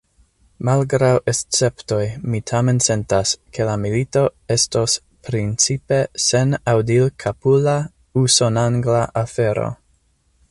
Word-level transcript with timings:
Malgraŭ 0.67 1.09
esceptoj, 1.31 1.99
mi 2.35 2.39
tamen 2.51 2.79
sentas, 2.85 3.33
ke 3.57 3.67
la 3.67 3.75
milito 3.83 4.23
estos 4.57 4.95
principe 5.27 6.01
senaŭdilkapula, 6.25 7.79
usonangla 8.23 9.03
afero. 9.25 9.69